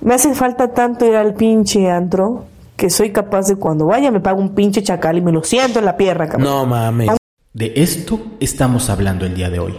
Me 0.00 0.14
hace 0.14 0.34
falta 0.34 0.68
tanto 0.72 1.04
ir 1.06 1.16
al 1.16 1.34
pinche 1.34 1.90
antro 1.90 2.44
que 2.76 2.88
soy 2.88 3.10
capaz 3.10 3.48
de 3.48 3.56
cuando 3.56 3.86
vaya 3.86 4.12
me 4.12 4.20
pago 4.20 4.40
un 4.40 4.54
pinche 4.54 4.82
chacal 4.82 5.18
y 5.18 5.20
me 5.20 5.32
lo 5.32 5.42
siento 5.42 5.80
en 5.80 5.84
la 5.84 5.96
pierna, 5.96 6.28
cabrón. 6.28 6.44
No 6.44 6.66
mames. 6.66 7.10
De 7.52 7.72
esto 7.74 8.20
estamos 8.38 8.88
hablando 8.88 9.26
el 9.26 9.34
día 9.34 9.50
de 9.50 9.58
hoy. 9.58 9.74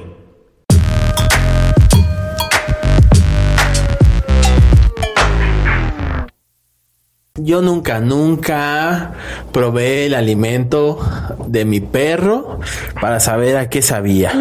Yo 7.35 7.61
nunca, 7.61 8.01
nunca 8.01 9.13
probé 9.53 10.07
el 10.07 10.13
alimento 10.13 10.99
de 11.47 11.63
mi 11.63 11.79
perro 11.79 12.59
para 12.99 13.21
saber 13.21 13.55
a 13.55 13.69
qué 13.69 13.81
sabía. 13.81 14.33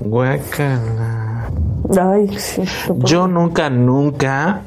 Guácala. 0.00 1.07
Ay, 1.96 2.36
sí. 2.38 2.62
Yo 2.98 3.26
nunca, 3.26 3.70
nunca 3.70 4.62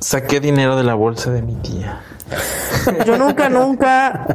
saqué 0.00 0.40
dinero 0.40 0.76
de 0.76 0.84
la 0.84 0.94
bolsa 0.94 1.30
de 1.30 1.42
mi 1.42 1.54
tía. 1.56 2.00
Yo 3.06 3.16
nunca, 3.16 3.48
nunca 3.48 4.26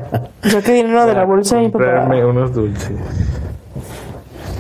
saqué 0.42 0.74
dinero 0.74 1.06
de 1.06 1.14
la 1.14 1.26
bolsa 1.26 1.58
de 1.58 1.64
mi 1.64 1.70
papá. 1.70 1.86
Comprarme 1.86 2.26
unos 2.26 2.54
dulces. 2.54 2.98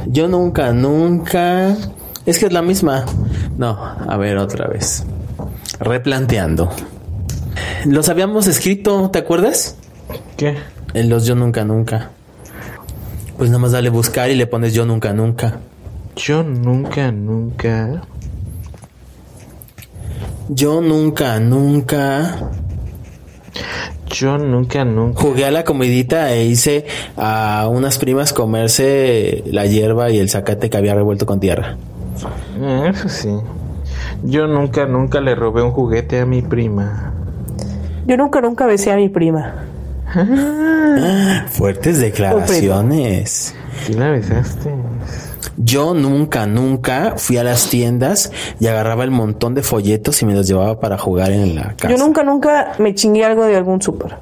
Yo 0.05 0.27
nunca, 0.27 0.71
nunca. 0.71 1.75
Es 2.25 2.38
que 2.38 2.45
es 2.45 2.53
la 2.53 2.61
misma. 2.61 3.05
No, 3.57 3.77
a 3.79 4.17
ver 4.17 4.38
otra 4.38 4.67
vez. 4.67 5.05
Replanteando. 5.79 6.69
Los 7.85 8.09
habíamos 8.09 8.47
escrito, 8.47 9.09
¿te 9.09 9.19
acuerdas? 9.19 9.77
¿Qué? 10.38 10.57
En 10.94 11.09
los 11.09 11.25
yo 11.25 11.35
nunca, 11.35 11.63
nunca. 11.63 12.09
Pues 13.38 13.49
nada 13.49 13.59
más 13.59 13.71
dale 13.71 13.89
buscar 13.89 14.29
y 14.29 14.35
le 14.35 14.47
pones 14.47 14.73
yo 14.73 14.85
nunca, 14.85 15.13
nunca. 15.13 15.59
Yo 16.15 16.43
nunca, 16.43 17.11
nunca. 17.11 18.02
Yo 20.49 20.81
nunca, 20.81 21.39
nunca. 21.39 22.35
Yo 24.07 24.38
nunca, 24.38 24.83
nunca. 24.83 25.21
Jugué 25.21 25.45
a 25.45 25.51
la 25.51 25.63
comidita 25.63 26.33
e 26.33 26.45
hice 26.45 26.85
a 27.16 27.67
unas 27.71 27.97
primas 27.99 28.33
comerse 28.33 29.43
la 29.47 29.66
hierba 29.66 30.09
y 30.09 30.17
el 30.17 30.29
zacate 30.29 30.69
que 30.69 30.77
había 30.77 30.95
revuelto 30.95 31.25
con 31.25 31.39
tierra. 31.39 31.77
Eh, 32.59 32.91
Eso 32.91 33.07
sí. 33.07 33.29
Yo 34.23 34.47
nunca, 34.47 34.85
nunca 34.85 35.21
le 35.21 35.35
robé 35.35 35.61
un 35.61 35.71
juguete 35.71 36.19
a 36.19 36.25
mi 36.25 36.41
prima. 36.41 37.13
Yo 38.07 38.17
nunca, 38.17 38.41
nunca 38.41 38.66
besé 38.66 38.91
a 38.91 38.95
mi 38.95 39.09
prima. 39.09 39.53
Fuertes 41.51 41.99
declaraciones. 41.99 43.53
¿Sí 43.85 43.94
la 43.94 44.09
besaste? 44.09 44.73
Yo 45.61 45.93
nunca, 45.93 46.45
nunca 46.45 47.15
fui 47.17 47.35
a 47.35 47.43
las 47.43 47.69
tiendas 47.69 48.31
y 48.61 48.67
agarraba 48.67 49.03
el 49.03 49.11
montón 49.11 49.55
de 49.55 49.61
folletos 49.61 50.21
y 50.21 50.25
me 50.25 50.33
los 50.33 50.47
llevaba 50.47 50.79
para 50.79 50.97
jugar 50.97 51.33
en 51.33 51.53
la 51.53 51.73
casa. 51.75 51.93
Yo 51.93 51.97
nunca, 51.97 52.23
nunca 52.23 52.71
me 52.79 52.95
chingué 52.95 53.25
algo 53.25 53.43
de 53.43 53.57
algún 53.57 53.81
súper. 53.81 54.16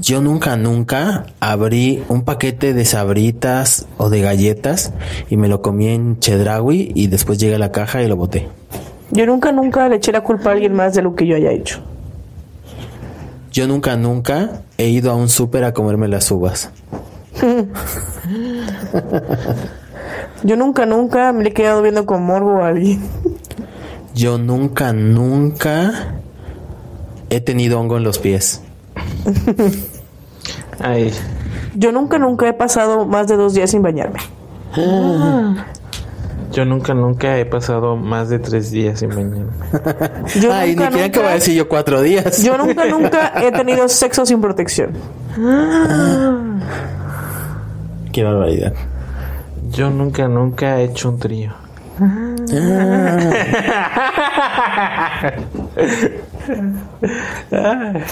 Yo 0.00 0.22
nunca, 0.22 0.56
nunca 0.56 1.26
abrí 1.40 2.02
un 2.08 2.22
paquete 2.22 2.72
de 2.72 2.86
sabritas 2.86 3.86
o 3.98 4.08
de 4.08 4.22
galletas 4.22 4.94
y 5.28 5.36
me 5.36 5.48
lo 5.48 5.60
comí 5.60 5.88
en 5.88 6.18
Chedraui 6.20 6.92
y 6.94 7.08
después 7.08 7.38
llegué 7.38 7.56
a 7.56 7.58
la 7.58 7.70
caja 7.70 8.02
y 8.02 8.08
lo 8.08 8.16
boté. 8.16 8.48
Yo 9.10 9.26
nunca, 9.26 9.52
nunca 9.52 9.90
le 9.90 9.96
eché 9.96 10.10
la 10.10 10.22
culpa 10.22 10.48
a 10.48 10.52
alguien 10.54 10.72
más 10.72 10.94
de 10.94 11.02
lo 11.02 11.14
que 11.14 11.26
yo 11.26 11.36
haya 11.36 11.50
hecho. 11.50 11.80
Yo 13.52 13.68
nunca, 13.68 13.94
nunca 13.96 14.62
he 14.78 14.88
ido 14.88 15.10
a 15.10 15.14
un 15.14 15.28
súper 15.28 15.64
a 15.64 15.74
comerme 15.74 16.08
las 16.08 16.30
uvas. 16.30 16.70
Yo 20.42 20.56
nunca, 20.56 20.86
nunca 20.86 21.32
me 21.32 21.42
le 21.42 21.50
he 21.50 21.52
quedado 21.52 21.82
viendo 21.82 22.06
con 22.06 22.22
morbo 22.22 22.62
a 22.62 22.68
alguien. 22.68 23.00
Yo 24.14 24.38
nunca, 24.38 24.92
nunca 24.92 26.14
he 27.30 27.40
tenido 27.40 27.80
hongo 27.80 27.96
en 27.96 28.04
los 28.04 28.18
pies. 28.18 28.62
Ay. 30.80 31.12
Yo 31.74 31.92
nunca, 31.92 32.18
nunca 32.18 32.48
he 32.48 32.52
pasado 32.52 33.06
más 33.06 33.26
de 33.26 33.36
dos 33.36 33.54
días 33.54 33.70
sin 33.70 33.82
bañarme. 33.82 34.20
Yo 36.52 36.64
nunca, 36.64 36.94
nunca 36.94 37.38
he 37.38 37.46
pasado 37.46 37.96
más 37.96 38.28
de 38.28 38.38
tres 38.38 38.70
días 38.70 39.00
sin 39.00 39.08
bañarme. 39.08 39.52
Yo 40.40 40.52
Ay, 40.52 40.76
nunca, 40.76 40.90
ni 40.90 40.96
quería 40.96 41.10
que 41.10 41.18
voy 41.18 41.28
a 41.28 41.34
decir 41.34 41.54
yo 41.54 41.68
cuatro 41.68 42.00
días. 42.02 42.42
Yo 42.42 42.56
nunca, 42.56 42.84
nunca 42.84 43.32
he 43.42 43.50
tenido 43.50 43.88
sexo 43.88 44.24
sin 44.24 44.40
protección. 44.40 44.92
Qué 48.14 48.22
barbaridad. 48.22 48.72
Yo 49.72 49.90
nunca, 49.90 50.28
nunca 50.28 50.78
he 50.80 50.84
hecho 50.84 51.08
un 51.08 51.18
trío. 51.18 51.52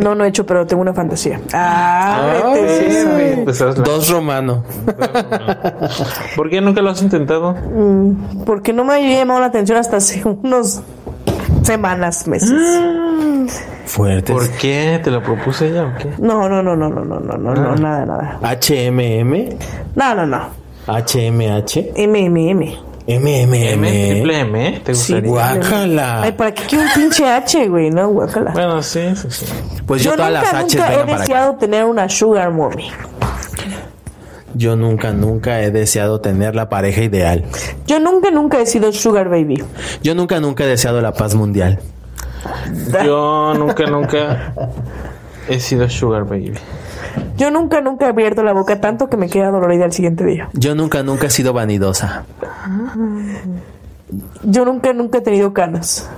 No, 0.00 0.14
no 0.14 0.24
he 0.24 0.28
hecho, 0.28 0.46
pero 0.46 0.66
tengo 0.66 0.82
una 0.82 0.92
fantasía. 0.94 1.40
Ah, 1.52 2.42
Ay, 2.46 2.62
vete, 2.62 2.90
sí, 2.90 2.96
sí. 3.34 3.40
Pues 3.44 3.60
hazla. 3.60 3.84
Dos 3.84 4.08
romano. 4.10 4.64
¿Por 6.36 6.50
qué 6.50 6.60
nunca 6.60 6.82
lo 6.82 6.90
has 6.90 7.02
intentado? 7.02 7.56
Porque 8.44 8.72
no 8.72 8.84
me 8.84 8.94
había 8.94 9.18
llamado 9.18 9.40
la 9.40 9.46
atención 9.46 9.78
hasta 9.78 9.96
hace 9.98 10.22
unos 10.24 10.82
semanas, 11.66 12.26
meses. 12.26 12.50
Fuertes. 13.86 14.34
¿Por 14.34 14.50
qué? 14.52 15.00
¿Te 15.02 15.10
lo 15.10 15.22
propuse 15.22 15.68
ella 15.68 15.84
o 15.86 15.98
qué? 15.98 16.08
No, 16.18 16.48
no, 16.48 16.62
no, 16.62 16.74
no, 16.76 16.88
no, 16.88 17.04
no, 17.04 17.20
no, 17.20 17.36
no, 17.36 17.54
no, 17.54 17.74
nada, 17.76 18.04
nada. 18.06 18.38
HMM, 18.42 19.56
No, 19.94 20.14
no, 20.14 20.26
no. 20.26 20.66
HMH, 20.86 21.92
M, 21.96 22.26
M, 22.26 22.50
M. 22.50 22.78
M, 23.08 23.46
triple 23.46 24.44
MMM. 24.44 24.56
M, 24.56 24.80
¿te 24.84 24.94
Sí, 24.94 25.14
gustaría? 25.14 25.48
Ay, 25.50 25.58
Guácala. 25.58 26.34
¿para 26.36 26.52
qué 26.54 26.62
quiero 26.64 26.84
un 26.84 26.90
pinche 26.92 27.24
H, 27.28 27.68
güey? 27.68 27.90
No, 27.90 28.08
guácala. 28.08 28.50
Bueno, 28.50 28.82
sí, 28.82 29.14
sí, 29.14 29.28
sí. 29.30 29.46
Pues 29.86 30.02
yo, 30.02 30.10
Yo 30.10 30.16
todas 30.16 30.32
nunca, 30.32 30.52
las 30.52 30.64
H's 30.64 30.74
nunca 30.74 30.92
he 30.92 31.02
acá. 31.02 31.18
deseado 31.18 31.54
tener 31.54 31.84
una 31.84 32.08
sugar 32.08 32.50
mommy. 32.50 32.90
Yo 34.56 34.74
nunca, 34.76 35.12
nunca 35.12 35.60
he 35.60 35.70
deseado 35.70 36.20
tener 36.20 36.54
la 36.54 36.68
pareja 36.68 37.02
ideal. 37.02 37.44
Yo 37.86 38.00
nunca, 38.00 38.30
nunca 38.30 38.60
he 38.60 38.66
sido 38.66 38.92
sugar 38.92 39.28
baby. 39.28 39.62
Yo 40.02 40.14
nunca, 40.14 40.40
nunca 40.40 40.64
he 40.64 40.66
deseado 40.66 41.00
la 41.00 41.12
paz 41.12 41.34
mundial. 41.34 41.78
Yo 43.04 43.54
nunca, 43.54 43.86
nunca 43.86 44.54
he 45.48 45.60
sido 45.60 45.88
sugar 45.90 46.24
baby. 46.24 46.54
Yo 47.36 47.50
nunca, 47.50 47.80
nunca 47.80 48.06
he 48.06 48.08
abierto 48.08 48.42
la 48.42 48.52
boca 48.52 48.80
tanto 48.80 49.08
que 49.08 49.16
me 49.16 49.28
queda 49.28 49.50
dolorida 49.50 49.84
el 49.84 49.92
siguiente 49.92 50.24
día. 50.24 50.48
Yo 50.54 50.74
nunca, 50.74 51.02
nunca 51.02 51.26
he 51.26 51.30
sido 51.30 51.52
vanidosa. 51.52 52.24
Yo 54.42 54.64
nunca, 54.64 54.92
nunca 54.92 55.18
he 55.18 55.20
tenido 55.20 55.52
canas. 55.52 56.08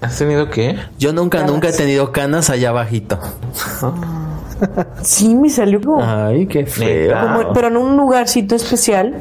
¿Has 0.00 0.18
tenido 0.18 0.48
qué? 0.50 0.78
Yo 0.98 1.12
nunca, 1.12 1.38
Canas. 1.38 1.52
nunca 1.52 1.68
he 1.68 1.72
tenido 1.72 2.12
canas 2.12 2.50
allá 2.50 2.68
abajito. 2.70 3.18
Sí, 5.02 5.34
me 5.34 5.50
salió 5.50 5.80
como, 5.80 6.02
Ay, 6.02 6.46
qué 6.46 6.64
feo. 6.66 7.14
Como- 7.20 7.52
pero 7.52 7.68
en 7.68 7.76
un 7.76 7.96
lugarcito 7.96 8.54
especial, 8.54 9.14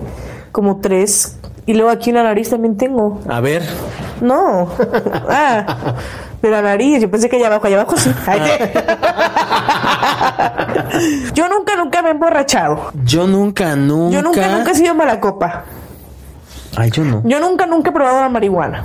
como 0.52 0.78
tres. 0.82 1.38
Y 1.66 1.74
luego 1.74 1.90
aquí 1.90 2.12
en 2.12 2.18
la 2.18 2.24
nariz 2.24 2.50
también 2.52 2.78
tengo. 2.78 3.20
A 3.28 3.40
ver, 3.42 3.64
No. 4.22 4.70
Ah, 5.30 5.66
de 6.42 6.50
la 6.52 6.62
nariz. 6.62 7.02
Yo 7.02 7.10
pensé 7.10 7.28
que 7.28 7.38
allá 7.38 7.48
abajo, 7.48 7.66
allá 7.68 7.82
abajo 7.82 7.98
sí. 7.98 8.12
Ay, 8.28 8.40
Yo 11.34 11.50
nunca, 11.50 11.76
nunca 11.76 12.02
me 12.02 12.10
he 12.10 12.12
emborrachado. 12.12 12.92
yo 13.04 13.28
nunca, 13.28 13.76
nunca. 13.76 14.14
Yo 14.16 14.22
nunca, 14.22 14.48
nunca 14.58 14.72
he 14.72 14.76
sido 14.76 14.94
mala 14.96 15.20
copa. 15.20 15.64
Ay, 16.78 16.92
yo 16.92 17.04
no. 17.04 17.22
Yo 17.26 17.40
nunca, 17.40 17.66
nunca 17.66 17.90
he 17.90 17.94
probado 17.94 18.22
la 18.22 18.30
marihuana. 18.30 18.84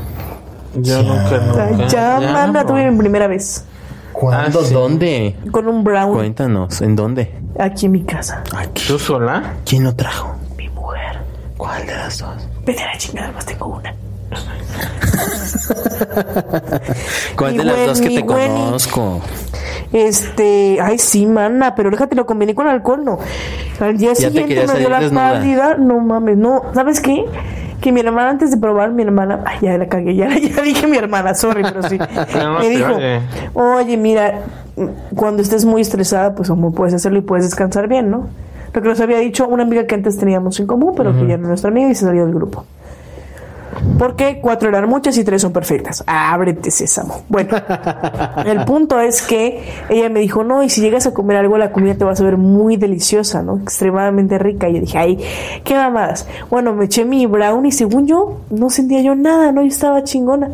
Yo 0.74 1.02
nunca, 1.02 1.38
nunca. 1.38 1.86
Ya, 1.88 2.18
manda, 2.32 2.62
no. 2.62 2.66
tuve 2.68 2.90
mi 2.90 2.96
primera 2.98 3.26
vez. 3.26 3.64
¿Cuándo? 4.12 4.60
Ah, 4.60 4.64
sí. 4.64 4.74
¿Dónde? 4.74 5.36
Con 5.50 5.68
un 5.68 5.84
brown 5.84 6.14
Cuéntanos, 6.14 6.80
¿en 6.82 6.96
dónde? 6.96 7.34
aquí 7.58 7.86
en 7.86 7.92
mi 7.92 8.02
casa. 8.04 8.42
Aquí. 8.56 8.84
¿Tú 8.86 8.98
sola? 8.98 9.54
¿Quién 9.64 9.84
lo 9.84 9.94
trajo? 9.94 10.34
Mi 10.56 10.68
mujer. 10.70 11.18
¿Cuál 11.56 11.86
de 11.86 11.94
las 11.94 12.18
dos? 12.18 12.48
Vete 12.64 12.82
a 12.82 12.86
la 12.86 12.98
chingada, 12.98 13.32
más 13.32 13.46
tengo 13.46 13.66
una. 13.66 13.94
¿Cuál 17.36 17.52
Mi 17.52 17.58
de 17.58 17.64
las 17.64 17.76
buen- 17.76 17.86
dos 17.86 18.00
que 18.00 18.08
te 18.10 18.22
buen- 18.22 18.52
conozco? 18.52 19.20
Este, 19.92 20.78
ay, 20.80 20.98
sí, 20.98 21.26
mana, 21.26 21.74
pero 21.74 21.90
déjate 21.90 22.14
lo 22.14 22.26
combiné 22.26 22.54
con 22.54 22.68
alcohol, 22.68 23.04
no. 23.04 23.18
Al 23.80 23.96
día 23.98 24.10
te 24.10 24.16
siguiente 24.22 24.66
me 24.66 24.78
dio 24.78 24.88
la 24.88 25.00
desnuda. 25.00 25.32
pálida, 25.32 25.74
no 25.76 25.98
mames, 25.98 26.36
no, 26.36 26.62
¿sabes 26.74 27.00
qué? 27.00 27.24
Que 27.80 27.92
mi 27.92 28.00
hermana 28.00 28.30
antes 28.30 28.50
de 28.50 28.56
probar, 28.56 28.92
mi 28.92 29.02
hermana, 29.02 29.42
ay, 29.46 29.58
ya 29.62 29.78
la 29.78 29.88
cagué, 29.88 30.14
ya, 30.14 30.28
ya 30.38 30.62
dije 30.62 30.86
mi 30.86 30.96
hermana, 30.96 31.34
sorry, 31.34 31.62
pero 31.62 31.82
sí. 31.82 31.98
Me 32.60 32.68
dijo, 32.68 32.94
oye. 32.94 33.20
oye, 33.54 33.96
mira, 33.96 34.40
cuando 35.14 35.42
estés 35.42 35.64
muy 35.64 35.82
estresada, 35.82 36.34
pues 36.34 36.48
como 36.48 36.72
puedes 36.72 36.94
hacerlo 36.94 37.18
y 37.18 37.22
puedes 37.22 37.44
descansar 37.44 37.88
bien, 37.88 38.10
¿no? 38.10 38.28
Lo 38.72 38.82
que 38.82 38.88
nos 38.88 39.00
había 39.00 39.18
dicho 39.18 39.48
una 39.48 39.64
amiga 39.64 39.84
que 39.86 39.94
antes 39.94 40.16
teníamos 40.16 40.60
en 40.60 40.66
común, 40.66 40.94
pero 40.96 41.12
que 41.12 41.26
ya 41.26 41.36
no 41.36 41.44
es 41.44 41.48
nuestra 41.48 41.70
amiga 41.70 41.90
y 41.90 41.94
se 41.94 42.04
salió 42.04 42.24
del 42.24 42.34
grupo. 42.34 42.64
Porque 44.00 44.40
cuatro 44.40 44.70
eran 44.70 44.88
muchas 44.88 45.18
y 45.18 45.24
tres 45.24 45.42
son 45.42 45.52
perfectas. 45.52 46.02
Ábrete, 46.06 46.70
sésamo. 46.70 47.20
Bueno, 47.28 47.50
el 48.46 48.64
punto 48.64 48.98
es 48.98 49.20
que 49.20 49.60
ella 49.90 50.08
me 50.08 50.20
dijo, 50.20 50.42
no, 50.42 50.62
y 50.62 50.70
si 50.70 50.80
llegas 50.80 51.06
a 51.06 51.12
comer 51.12 51.36
algo, 51.36 51.58
la 51.58 51.70
comida 51.70 51.94
te 51.94 52.06
va 52.06 52.12
a 52.12 52.16
saber 52.16 52.38
muy 52.38 52.78
deliciosa, 52.78 53.42
¿no? 53.42 53.58
Extremadamente 53.58 54.38
rica. 54.38 54.70
Y 54.70 54.76
yo 54.76 54.80
dije, 54.80 54.96
ay, 54.96 55.18
qué 55.64 55.74
mamadas. 55.74 56.26
Bueno, 56.48 56.72
me 56.72 56.86
eché 56.86 57.04
mi 57.04 57.26
brownie 57.26 57.68
y 57.68 57.72
según 57.72 58.06
yo, 58.06 58.40
no 58.48 58.70
sentía 58.70 59.02
yo 59.02 59.14
nada, 59.14 59.52
¿no? 59.52 59.60
Yo 59.60 59.68
estaba 59.68 60.02
chingona. 60.02 60.48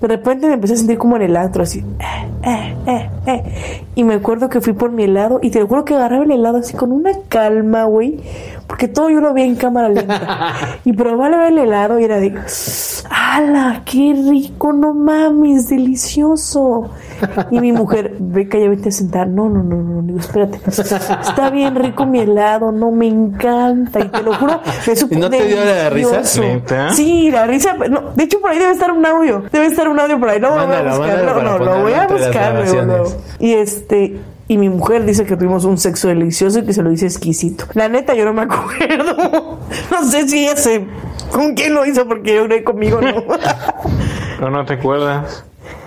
De 0.00 0.06
repente 0.06 0.46
me 0.46 0.52
empecé 0.52 0.74
a 0.74 0.76
sentir 0.76 0.96
como 0.96 1.16
en 1.16 1.22
el 1.22 1.36
antro, 1.36 1.64
así, 1.64 1.80
eh, 1.80 2.28
eh, 2.44 2.76
eh, 2.86 3.10
eh. 3.26 3.82
Y 3.96 4.04
me 4.04 4.14
acuerdo 4.14 4.48
que 4.48 4.60
fui 4.60 4.72
por 4.72 4.92
mi 4.92 5.02
helado 5.02 5.40
y 5.42 5.50
te 5.50 5.60
juro 5.62 5.84
que 5.84 5.94
agarraba 5.94 6.22
el 6.22 6.30
helado 6.30 6.58
así 6.58 6.76
con 6.76 6.92
una 6.92 7.10
calma, 7.28 7.86
güey. 7.86 8.20
Porque 8.66 8.88
todo 8.88 9.10
yo 9.10 9.20
lo 9.20 9.34
veía 9.34 9.46
en 9.46 9.56
cámara 9.56 9.88
lenta. 9.88 10.78
y 10.84 10.92
probaba 10.92 11.48
el 11.48 11.58
helado 11.58 12.00
y 12.00 12.04
era 12.04 12.18
de, 12.18 12.34
¡ala! 13.10 13.82
¡Qué 13.84 14.14
rico! 14.28 14.72
No 14.72 14.94
mames, 14.94 15.68
delicioso. 15.68 16.90
Y 17.50 17.60
mi 17.60 17.72
mujer, 17.72 18.16
Beca, 18.18 18.58
ya 18.58 18.68
vete 18.68 18.88
a 18.88 18.92
sentar. 18.92 19.28
No, 19.28 19.48
no, 19.48 19.62
no, 19.62 19.76
no, 19.82 20.02
digo, 20.02 20.18
espérate. 20.18 20.60
Está 20.66 21.50
bien 21.50 21.74
rico 21.74 22.06
mi 22.06 22.20
helado, 22.20 22.72
no 22.72 22.90
me 22.90 23.06
encanta. 23.06 24.00
Y 24.00 24.08
te 24.08 24.22
lo 24.22 24.34
juro, 24.34 24.60
me 24.86 24.96
supo 24.96 25.14
¿Y 25.14 25.18
no 25.18 25.30
te 25.30 25.44
dio 25.46 25.56
la 25.64 25.90
risa? 25.90 26.10
delicioso. 26.16 26.42
¿Neta? 26.42 26.90
Sí, 26.90 27.30
la 27.30 27.46
risa. 27.46 27.74
No, 27.74 28.12
de 28.14 28.24
hecho, 28.24 28.40
por 28.40 28.50
ahí 28.50 28.58
debe 28.58 28.72
estar 28.72 28.90
un 28.90 29.04
audio. 29.04 29.44
Debe 29.52 29.66
estar 29.66 29.88
un 29.88 30.00
audio 30.00 30.18
por 30.18 30.30
ahí. 30.30 30.40
No, 30.40 30.50
lo 30.56 30.66
voy 30.66 30.76
a 30.76 30.82
buscar. 30.82 31.24
No, 31.24 31.42
no, 31.42 31.58
lo 31.58 31.82
voy 31.82 31.92
a 31.92 32.06
buscar. 32.06 32.64
Y 33.38 33.52
este. 33.52 34.33
Y 34.46 34.58
mi 34.58 34.68
mujer 34.68 35.06
dice 35.06 35.24
que 35.24 35.36
tuvimos 35.36 35.64
un 35.64 35.78
sexo 35.78 36.08
delicioso 36.08 36.58
y 36.58 36.64
que 36.66 36.74
se 36.74 36.82
lo 36.82 36.92
hice 36.92 37.06
exquisito. 37.06 37.64
La 37.72 37.88
neta, 37.88 38.14
yo 38.14 38.24
no 38.24 38.34
me 38.34 38.42
acuerdo. 38.42 39.60
No 39.90 40.04
sé 40.08 40.28
si 40.28 40.46
ese. 40.46 40.86
¿Con 41.30 41.54
quién 41.54 41.74
lo 41.74 41.86
hizo? 41.86 42.06
Porque 42.06 42.34
yo 42.34 42.44
creo 42.44 42.58
que 42.58 42.64
conmigo 42.64 43.00
no. 43.00 43.24
¿O 44.46 44.50
no 44.50 44.64
te 44.64 44.74
acuerdas? 44.74 45.44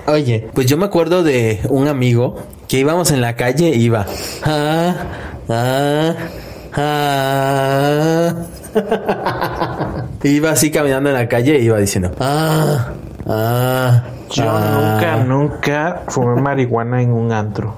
Oye, 0.07 0.49
pues 0.53 0.67
yo 0.67 0.77
me 0.77 0.85
acuerdo 0.85 1.23
de 1.23 1.59
un 1.69 1.87
amigo 1.87 2.35
que 2.67 2.79
íbamos 2.79 3.11
en 3.11 3.21
la 3.21 3.35
calle 3.35 3.69
y 3.69 3.83
iba. 3.83 4.05
Ah, 4.43 4.95
ah, 5.47 6.15
ah. 6.73 8.33
iba 10.23 10.51
así 10.51 10.71
caminando 10.71 11.09
en 11.09 11.15
la 11.15 11.27
calle 11.27 11.59
y 11.59 11.65
iba 11.65 11.77
diciendo. 11.77 12.11
Ah, 12.19 12.93
ah. 13.27 14.03
Yo 14.31 14.43
ah". 14.47 14.71
nunca, 14.73 15.23
nunca 15.23 16.01
fumé 16.07 16.41
marihuana 16.41 17.01
en 17.01 17.11
un 17.11 17.31
antro. 17.31 17.77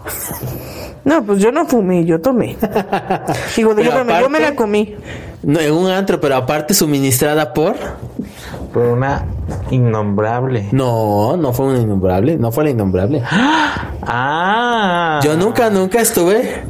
No, 1.05 1.23
pues 1.23 1.39
yo 1.39 1.51
no 1.51 1.65
fumé, 1.65 2.05
yo 2.05 2.19
tomé. 2.19 2.57
Digo, 3.55 3.73
Pero 3.75 3.89
dígame, 3.89 4.19
yo 4.21 4.29
me 4.29 4.39
la 4.39 4.55
comí. 4.55 4.95
No, 5.41 5.59
en 5.59 5.73
un 5.73 5.89
antro, 5.89 6.19
pero 6.19 6.35
aparte 6.35 6.73
suministrada 6.73 7.53
por. 7.53 7.75
Por 8.73 8.83
una 8.83 9.25
innombrable. 9.71 10.67
No, 10.71 11.37
no 11.37 11.53
fue 11.53 11.67
una 11.67 11.79
innombrable. 11.79 12.37
No 12.37 12.51
fue 12.51 12.65
la 12.65 12.69
innombrable. 12.71 13.23
Ah. 14.11 15.19
Yo 15.23 15.35
nunca, 15.35 15.69
nunca 15.69 16.01
estuve 16.01 16.63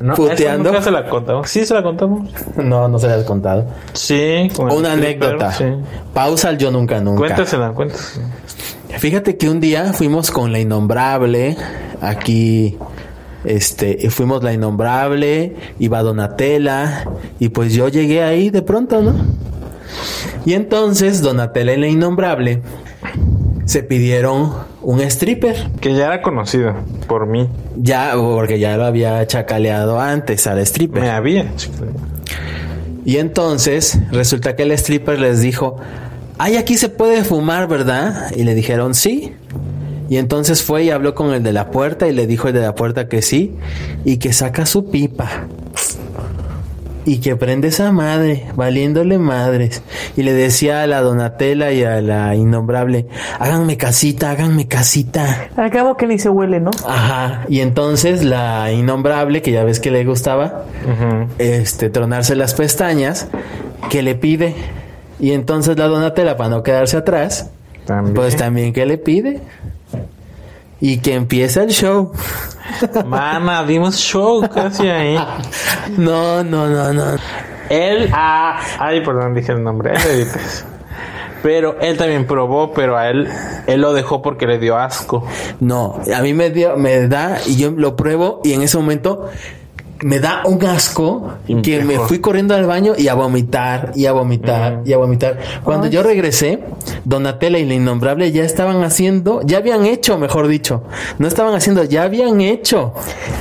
No, 0.00 0.14
puteando. 0.14 0.70
nunca 0.70 0.82
se 0.82 0.90
la 0.90 1.08
contamos. 1.08 1.48
Sí, 1.48 1.64
se 1.64 1.74
la 1.74 1.82
contamos. 1.82 2.28
No, 2.56 2.88
no 2.88 2.98
se 2.98 3.06
la 3.06 3.14
has 3.14 3.24
contado. 3.24 3.66
Sí. 3.92 4.50
con 4.56 4.70
Una 4.72 4.92
anécdota. 4.92 5.52
Sí. 5.52 5.64
Pausa 6.12 6.48
al 6.48 6.58
yo 6.58 6.70
nunca, 6.70 7.00
nunca. 7.00 7.18
Cuéntasela, 7.18 7.72
cuéntasela. 7.72 8.26
Fíjate 8.98 9.36
que 9.36 9.48
un 9.48 9.60
día 9.60 9.92
fuimos 9.92 10.30
con 10.30 10.52
la 10.52 10.58
innombrable 10.58 11.56
aquí. 12.00 12.78
Este, 13.44 13.98
y 14.00 14.08
fuimos 14.08 14.42
la 14.42 14.54
innombrable, 14.54 15.54
iba 15.78 16.00
Donatella, 16.02 17.04
y 17.38 17.50
pues 17.50 17.74
yo 17.74 17.88
llegué 17.88 18.22
ahí 18.22 18.48
de 18.48 18.62
pronto, 18.62 19.02
¿no? 19.02 19.12
Y 20.46 20.54
entonces 20.54 21.20
Donatella 21.20 21.74
y 21.74 21.76
la 21.76 21.88
innombrable 21.88 22.62
se 23.66 23.82
pidieron 23.82 24.52
un 24.82 25.00
stripper. 25.00 25.70
Que 25.80 25.94
ya 25.94 26.06
era 26.06 26.22
conocido 26.22 26.74
por 27.06 27.26
mí. 27.26 27.48
Ya, 27.76 28.12
porque 28.16 28.58
ya 28.58 28.76
lo 28.76 28.84
había 28.84 29.26
chacaleado 29.26 30.00
antes 30.00 30.46
al 30.46 30.58
stripper. 30.60 31.02
Me 31.02 31.10
había. 31.10 31.52
Y 33.04 33.18
entonces 33.18 33.98
resulta 34.10 34.56
que 34.56 34.62
el 34.62 34.72
stripper 34.72 35.20
les 35.20 35.40
dijo, 35.40 35.76
ay, 36.38 36.56
aquí 36.56 36.76
se 36.76 36.88
puede 36.88 37.24
fumar, 37.24 37.68
¿verdad? 37.68 38.30
Y 38.34 38.44
le 38.44 38.54
dijeron, 38.54 38.94
sí. 38.94 39.32
Y 40.08 40.16
entonces 40.18 40.62
fue 40.62 40.84
y 40.84 40.90
habló 40.90 41.14
con 41.14 41.32
el 41.32 41.42
de 41.42 41.52
la 41.52 41.70
puerta 41.70 42.08
y 42.08 42.12
le 42.12 42.26
dijo 42.26 42.48
el 42.48 42.54
de 42.54 42.60
la 42.60 42.74
puerta 42.74 43.08
que 43.08 43.22
sí 43.22 43.54
y 44.04 44.18
que 44.18 44.32
saca 44.32 44.66
su 44.66 44.90
pipa. 44.90 45.46
Y 47.06 47.18
que 47.20 47.36
prende 47.36 47.68
esa 47.68 47.92
madre, 47.92 48.46
valiéndole 48.54 49.18
madres. 49.18 49.82
Y 50.16 50.22
le 50.22 50.32
decía 50.32 50.82
a 50.82 50.86
la 50.86 51.02
Donatella 51.02 51.70
y 51.70 51.84
a 51.84 52.00
la 52.00 52.34
innombrable, 52.34 53.06
háganme 53.38 53.76
casita, 53.76 54.30
háganme 54.30 54.66
casita. 54.68 55.48
Al 55.56 55.70
cabo 55.70 55.96
que 55.96 56.06
ni 56.06 56.18
se 56.18 56.30
huele, 56.30 56.60
¿no? 56.60 56.70
Ajá. 56.88 57.44
Y 57.48 57.60
entonces 57.60 58.24
la 58.24 58.72
innombrable, 58.72 59.42
que 59.42 59.52
ya 59.52 59.64
ves 59.64 59.80
que 59.80 59.90
le 59.90 60.04
gustaba, 60.04 60.64
este, 61.38 61.90
tronarse 61.90 62.36
las 62.36 62.54
pestañas, 62.54 63.28
que 63.90 64.02
le 64.02 64.14
pide. 64.14 64.54
Y 65.20 65.32
entonces 65.32 65.76
la 65.76 65.86
Donatella, 65.88 66.36
para 66.38 66.48
no 66.48 66.62
quedarse 66.62 66.96
atrás, 66.96 67.50
También. 67.86 68.14
pues 68.14 68.34
también 68.36 68.72
que 68.72 68.86
le 68.86 68.96
pide. 68.96 69.40
Y 70.80 70.98
que 70.98 71.14
empieza 71.14 71.62
el 71.62 71.70
show. 71.70 72.12
Mana, 73.06 73.64
dimos 73.64 73.96
show 73.96 74.48
casi 74.48 74.88
ahí. 74.88 75.18
No, 75.96 76.42
no, 76.42 76.68
no, 76.68 76.92
no. 76.92 77.04
Él, 77.68 78.10
ah, 78.12 78.60
ay, 78.78 79.00
perdón, 79.02 79.34
dije 79.34 79.52
el 79.52 79.62
nombre. 79.62 79.94
Él. 79.94 80.26
Pero 81.42 81.78
él 81.80 81.98
también 81.98 82.26
probó, 82.26 82.72
pero 82.72 82.96
a 82.96 83.10
él, 83.10 83.28
él 83.66 83.80
lo 83.82 83.92
dejó 83.92 84.22
porque 84.22 84.46
le 84.46 84.58
dio 84.58 84.78
asco. 84.78 85.26
No, 85.60 86.00
a 86.14 86.22
mí 86.22 86.32
me 86.32 86.48
dio, 86.48 86.78
me 86.78 87.06
da, 87.06 87.38
y 87.46 87.56
yo 87.56 87.70
lo 87.70 87.96
pruebo, 87.96 88.40
y 88.44 88.54
en 88.54 88.62
ese 88.62 88.78
momento 88.78 89.28
me 90.04 90.20
da 90.20 90.42
un 90.44 90.62
asco 90.66 91.32
que 91.62 91.82
me 91.82 91.98
fui 91.98 92.18
corriendo 92.18 92.54
al 92.54 92.66
baño 92.66 92.92
y 92.94 93.08
a 93.08 93.14
vomitar, 93.14 93.92
y 93.94 94.04
a 94.04 94.12
vomitar, 94.12 94.82
y 94.84 94.92
a 94.92 94.98
vomitar. 94.98 95.38
Cuando 95.62 95.86
yo 95.86 96.02
regresé, 96.02 96.62
Donatella 97.06 97.56
y 97.58 97.64
la 97.64 97.72
innombrable 97.72 98.30
ya 98.30 98.42
estaban 98.44 98.82
haciendo, 98.84 99.40
ya 99.44 99.58
habían 99.58 99.86
hecho, 99.86 100.18
mejor 100.18 100.46
dicho. 100.48 100.82
No 101.18 101.26
estaban 101.26 101.54
haciendo, 101.54 101.84
ya 101.84 102.02
habían 102.02 102.42
hecho. 102.42 102.92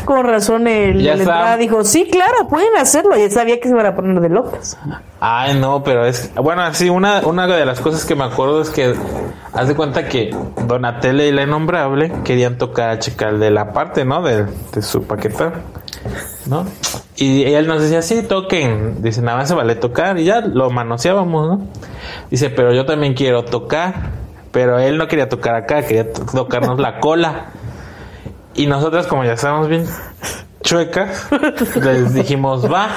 Con 0.06 0.24
razón 0.24 0.68
el 0.68 1.02
Ya 1.04 1.12
de 1.12 1.18
la 1.18 1.24
está. 1.24 1.36
entrada 1.36 1.58
dijo, 1.58 1.84
sí, 1.84 2.08
claro, 2.10 2.48
pueden 2.48 2.78
hacerlo. 2.78 3.18
Ya 3.18 3.30
sabía 3.30 3.58
que 3.60 3.64
se 3.68 3.74
iban 3.74 3.86
a 3.86 3.94
poner 3.94 4.22
de 4.22 4.30
locas. 4.30 4.78
Ay, 5.20 5.60
no, 5.60 5.84
pero 5.84 6.06
es. 6.06 6.32
Bueno, 6.36 6.64
sí, 6.74 6.88
una, 6.88 7.28
una 7.28 7.46
de 7.46 7.66
las 7.66 7.82
cosas 7.82 8.06
que 8.06 8.16
me 8.16 8.24
acuerdo 8.24 8.62
es 8.62 8.70
que. 8.70 8.94
Haz 9.52 9.68
de 9.68 9.76
cuenta 9.76 10.08
que 10.08 10.34
Donatella 10.66 11.26
y 11.26 11.32
la 11.34 11.44
innombrable 11.44 12.12
querían 12.24 12.58
tocar 12.58 12.90
a 12.90 13.00
Chical 13.00 13.40
de 13.40 13.52
la 13.52 13.74
parte, 13.74 14.06
¿no? 14.06 14.22
De, 14.24 14.46
de 14.46 14.82
su 14.82 15.04
paqueta. 15.04 15.54
¿No? 16.46 16.66
Y 17.16 17.44
él 17.44 17.68
nos 17.68 17.82
decía, 17.82 18.02
sí, 18.02 18.24
toquen. 18.24 19.02
Dice, 19.02 19.22
nada 19.22 19.38
más 19.38 19.48
se 19.48 19.54
vale 19.56 19.76
tocar. 19.76 20.18
Y 20.20 20.26
ya 20.26 20.42
lo 20.42 20.70
manoseábamos, 20.70 21.48
¿no? 21.48 21.68
Dice, 22.30 22.50
pero 22.50 22.74
yo 22.74 22.86
también 22.86 23.14
quiero 23.14 23.46
tocar. 23.46 24.12
Pero 24.52 24.78
él 24.80 24.98
no 24.98 25.08
quería 25.08 25.30
tocar 25.30 25.56
acá, 25.56 25.82
quería 25.84 26.12
to- 26.12 26.26
tocarnos 26.26 26.80
la 26.80 27.00
cola. 27.00 27.48
Y 28.54 28.68
nosotras, 28.68 29.08
como 29.08 29.24
ya 29.24 29.34
estábamos 29.34 29.68
bien 29.68 29.86
chuecas, 30.62 31.28
les 31.82 32.14
dijimos, 32.14 32.72
va. 32.72 32.90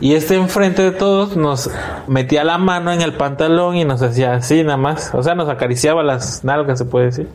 Y 0.00 0.14
este 0.14 0.34
enfrente 0.36 0.82
de 0.82 0.90
todos 0.92 1.36
nos 1.36 1.70
metía 2.06 2.44
la 2.44 2.58
mano 2.58 2.92
en 2.92 3.00
el 3.02 3.14
pantalón 3.14 3.74
y 3.76 3.84
nos 3.84 4.02
hacía 4.02 4.34
así 4.34 4.62
nada 4.62 4.76
más. 4.76 5.12
O 5.14 5.22
sea, 5.22 5.34
nos 5.34 5.48
acariciaba 5.48 6.02
las 6.02 6.44
nalgas, 6.44 6.78
se 6.78 6.84
puede 6.84 7.06
decir. 7.06 7.28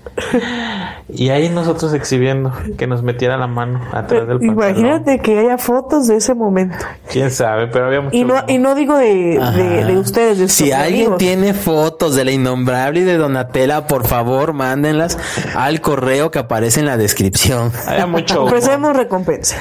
Y 1.10 1.30
ahí 1.30 1.50
nosotros 1.50 1.94
exhibiendo 1.94 2.52
que 2.78 2.88
nos 2.88 3.04
metiera 3.04 3.38
la 3.38 3.48
mano 3.48 3.80
atrás 3.92 4.28
del 4.28 4.40
pantalón. 4.40 4.44
Imagínate 4.44 5.20
que 5.20 5.38
haya 5.40 5.58
fotos 5.58 6.08
de 6.08 6.16
ese 6.16 6.34
momento. 6.34 6.76
Quién 7.12 7.30
sabe, 7.30 7.68
pero 7.68 7.88
había 7.88 8.02
mucho. 8.02 8.16
Y 8.16 8.24
no, 8.24 8.36
y 8.48 8.58
no 8.58 8.74
digo 8.74 8.98
de, 8.98 9.38
de, 9.56 9.86
de 9.86 9.98
ustedes, 9.98 10.38
de 10.40 10.48
Si 10.48 10.72
alguien 10.72 11.02
amigos. 11.02 11.18
tiene 11.18 11.54
fotos 11.54 12.16
de 12.16 12.26
la 12.26 12.32
innombrable 12.32 13.02
y 13.02 13.04
de 13.04 13.18
Donatella, 13.18 13.86
por 13.88 14.08
favor, 14.08 14.54
mándenlas 14.54 15.18
al 15.56 15.82
correo 15.82 16.32
que 16.32 16.40
aparece 16.40 16.80
en 16.80 16.86
la 16.86 16.98
descripción. 16.98 17.72
Había 17.86 18.08
mucho. 18.08 18.44
Ofrecemos 18.44 18.96
recompensa. 18.96 19.58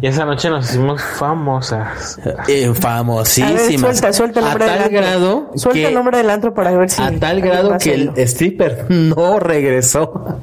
Y 0.00 0.06
esa 0.06 0.24
noche 0.24 0.50
nos 0.50 0.68
hicimos 0.70 1.02
famosas. 1.02 2.18
Eh, 2.24 2.34
A 2.38 2.46
ver, 2.46 2.74
famosísimas. 2.74 3.98
suelta, 3.98 4.12
suelta 4.12 4.40
el 4.40 4.46
a 4.46 4.48
nombre 4.50 4.64
del 4.66 4.74
tal 4.74 4.84
antro. 4.84 5.00
grado 5.00 5.50
Suelta 5.54 5.80
que 5.80 5.86
el 5.88 5.94
nombre 5.94 6.16
del 6.18 6.30
antro 6.30 6.54
para 6.54 6.70
ver 6.72 6.90
si. 6.90 7.02
a 7.02 7.10
tal 7.18 7.40
grado 7.40 7.74
a 7.74 7.78
que 7.78 7.94
el 7.94 8.12
stripper 8.18 8.86
no 8.90 9.38
regresó. 9.38 10.38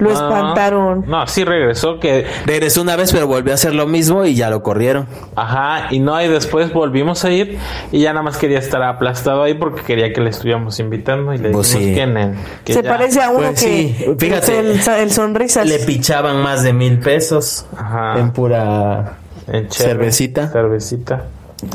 Lo 0.00 0.08
No, 0.10 0.14
espantaron. 0.14 1.04
No, 1.06 1.26
sí 1.26 1.44
regresó 1.44 1.98
que 2.00 2.26
regresó 2.46 2.82
una 2.82 2.96
vez, 2.96 3.12
pero 3.12 3.26
volvió 3.26 3.52
a 3.52 3.54
hacer 3.54 3.74
lo 3.74 3.86
mismo 3.86 4.24
y 4.24 4.34
ya 4.34 4.50
lo 4.50 4.62
corrieron. 4.62 5.06
Ajá, 5.36 5.88
y 5.90 5.98
no, 6.00 6.20
y 6.22 6.28
después 6.28 6.72
volvimos 6.72 7.24
a 7.24 7.30
ir 7.30 7.58
y 7.90 8.00
ya 8.00 8.12
nada 8.12 8.22
más 8.22 8.36
quería 8.36 8.58
estar 8.58 8.82
aplastado 8.82 9.42
ahí 9.42 9.54
porque 9.54 9.82
quería 9.82 10.12
que 10.12 10.20
le 10.20 10.30
estuviéramos 10.30 10.78
invitando 10.80 11.32
y 11.34 11.38
le 11.38 11.50
Pues 11.50 11.68
dijimos 11.72 11.88
sí. 11.88 11.94
que, 11.94 12.02
en 12.02 12.16
el- 12.16 12.34
que 12.64 12.74
Se 12.74 12.82
ya- 12.82 12.90
parece 12.90 13.22
a 13.22 13.30
uno 13.30 13.48
Pues 13.48 13.60
que. 13.62 13.66
sí, 13.66 14.06
fíjate. 14.18 14.58
El, 14.58 14.80
el 15.00 15.10
sonrisas. 15.12 15.66
Le 15.66 15.78
pichaban 15.80 16.42
más 16.42 16.62
de 16.62 16.72
mil 16.72 16.98
pesos 16.98 17.66
Ajá. 17.76 18.18
en 18.18 18.30
pura 18.32 19.14
en 19.48 19.68
chévere. 19.68 19.94
cervecita. 19.94 20.48
Cervecita. 20.48 21.24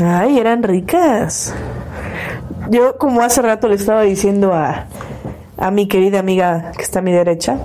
Ay, 0.03 0.37
eran 0.39 0.63
ricas. 0.63 1.53
Yo, 2.69 2.97
como 2.97 3.21
hace 3.21 3.41
rato 3.41 3.67
le 3.69 3.75
estaba 3.75 4.01
diciendo 4.01 4.53
a, 4.53 4.85
a 5.57 5.71
mi 5.71 5.87
querida 5.87 6.19
amiga 6.19 6.71
que 6.77 6.83
está 6.83 6.99
a 6.99 7.01
mi 7.01 7.11
derecha, 7.11 7.57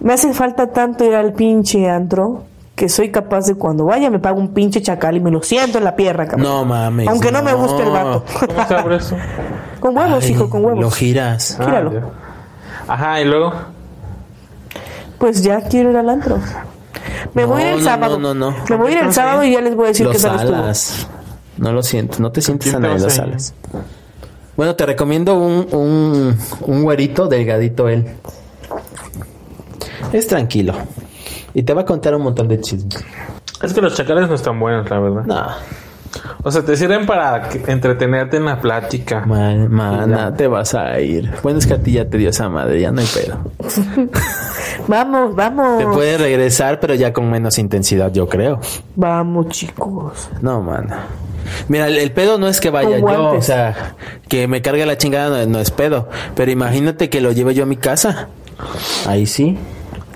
me 0.00 0.12
hace 0.12 0.32
falta 0.34 0.72
tanto 0.72 1.04
ir 1.04 1.14
al 1.14 1.32
pinche 1.32 1.88
antro 1.88 2.44
que 2.74 2.88
soy 2.88 3.10
capaz 3.12 3.46
de 3.46 3.54
cuando 3.54 3.84
vaya 3.84 4.10
me 4.10 4.18
pago 4.18 4.40
un 4.40 4.48
pinche 4.52 4.82
chacal 4.82 5.16
y 5.16 5.20
me 5.20 5.30
lo 5.30 5.42
siento 5.42 5.78
en 5.78 5.84
la 5.84 5.94
pierna, 5.94 6.26
cabrón. 6.26 6.42
No 6.48 6.64
mames. 6.64 7.06
Aunque 7.08 7.30
no, 7.30 7.42
me 7.42 7.54
guste 7.54 7.82
el 7.84 7.90
vato. 7.90 8.24
¿Cómo 8.68 8.90
eso? 8.90 9.16
con 9.80 9.96
huevos, 9.96 10.24
Ay, 10.24 10.30
hijo, 10.32 10.50
con 10.50 10.64
huevos. 10.64 10.80
Lo 10.80 10.90
giras. 10.90 11.56
Ah, 11.60 11.64
Gíralo. 11.66 11.92
Ajá, 12.88 13.20
y 13.20 13.24
luego. 13.26 13.52
Pues 15.18 15.42
ya 15.42 15.60
quiero 15.60 15.90
ir 15.92 15.96
al 15.96 16.10
antro. 16.10 16.38
Me 17.34 17.42
No, 17.42 17.48
voy 17.48 17.62
a 17.62 17.66
ir 17.68 17.72
el 17.74 17.78
no, 17.78 17.84
sábado. 17.84 18.18
no, 18.18 18.34
no, 18.34 18.50
no. 18.50 18.56
Me 18.68 18.76
voy 18.76 18.88
a 18.92 18.98
ir 18.98 19.04
el 19.04 19.12
sábado 19.12 19.44
y 19.44 19.52
ya 19.52 19.60
les 19.60 19.74
voy 19.76 19.84
a 19.84 19.88
decir 19.88 20.08
qué 20.10 20.18
tal. 20.18 20.72
No 21.56 21.72
lo 21.72 21.82
siento, 21.84 22.18
no 22.18 22.32
te 22.32 22.42
sientes 22.42 22.74
a 22.74 22.80
nadie 22.80 22.94
vas 22.94 23.02
los 23.04 23.12
a 23.18 23.22
ir? 23.22 23.28
alas. 23.28 23.54
Bueno, 24.56 24.74
te 24.76 24.86
recomiendo 24.86 25.34
un, 25.38 25.66
un, 25.72 26.38
un 26.60 26.82
güerito 26.82 27.26
delgadito 27.26 27.88
él. 27.88 28.06
Es 30.12 30.26
tranquilo. 30.26 30.74
Y 31.54 31.62
te 31.62 31.74
va 31.74 31.82
a 31.82 31.84
contar 31.84 32.14
un 32.14 32.22
montón 32.22 32.48
de 32.48 32.60
chismes. 32.60 33.04
Es 33.62 33.72
que 33.72 33.80
los 33.80 33.94
chacales 33.94 34.28
no 34.28 34.34
están 34.34 34.58
buenos, 34.60 34.88
la 34.90 35.00
verdad. 35.00 35.24
No, 35.24 35.46
O 36.42 36.50
sea, 36.50 36.62
te 36.62 36.76
sirven 36.76 37.06
para 37.06 37.48
entretenerte 37.66 38.36
en 38.36 38.44
la 38.44 38.60
plática. 38.60 39.24
man, 39.26 39.70
mana, 39.72 40.34
te 40.34 40.46
vas 40.46 40.74
a 40.74 41.00
ir. 41.00 41.32
Bueno, 41.42 41.58
es 41.58 41.66
que 41.66 41.74
a 41.74 41.78
ti 41.78 41.92
ya 41.92 42.04
te 42.08 42.18
dio 42.18 42.30
esa 42.30 42.48
madre, 42.48 42.80
ya 42.80 42.90
no 42.92 43.00
hay 43.00 43.06
pedo. 43.06 43.38
Vamos, 44.86 45.34
vamos. 45.34 45.78
Te 45.78 45.86
puedes 45.86 46.20
regresar, 46.20 46.80
pero 46.80 46.94
ya 46.94 47.12
con 47.12 47.30
menos 47.30 47.58
intensidad, 47.58 48.12
yo 48.12 48.28
creo. 48.28 48.60
Vamos, 48.96 49.48
chicos. 49.48 50.28
No, 50.40 50.60
mano. 50.60 50.94
Mira, 51.68 51.88
el, 51.88 51.98
el 51.98 52.12
pedo 52.12 52.38
no 52.38 52.48
es 52.48 52.60
que 52.60 52.70
vaya 52.70 52.98
yo, 52.98 53.30
o 53.30 53.42
sea, 53.42 53.94
que 54.28 54.48
me 54.48 54.62
cargue 54.62 54.86
la 54.86 54.96
chingada 54.96 55.44
no, 55.44 55.52
no 55.52 55.60
es 55.60 55.70
pedo. 55.70 56.08
Pero 56.34 56.50
imagínate 56.50 57.10
que 57.10 57.20
lo 57.20 57.32
lleve 57.32 57.54
yo 57.54 57.64
a 57.64 57.66
mi 57.66 57.76
casa. 57.76 58.28
Ahí 59.06 59.26
sí. 59.26 59.58